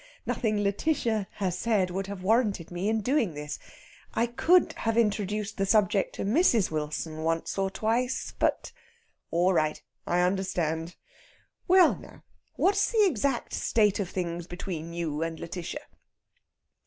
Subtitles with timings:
[0.25, 3.59] "Nothing Lætitia has said would have warranted me in doing this.
[4.15, 6.71] I could have introduced the subject to Mrs.
[6.71, 8.71] Wilson once or twice, but...."
[9.29, 9.79] "All right.
[10.07, 10.95] I understand.
[11.67, 12.23] Well, now,
[12.55, 15.85] what's the exact state of things between you and Lætitia?"